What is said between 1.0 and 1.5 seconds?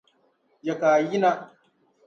yina?